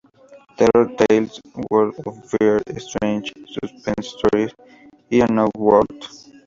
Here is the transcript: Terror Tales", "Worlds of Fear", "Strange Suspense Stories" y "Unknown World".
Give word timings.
Terror 0.57 0.87
Tales", 0.97 1.39
"Worlds 1.69 1.99
of 2.07 2.25
Fear", 2.27 2.59
"Strange 2.79 3.33
Suspense 3.45 4.07
Stories" 4.17 4.49
y 5.11 5.21
"Unknown 5.21 5.51
World". 5.55 6.03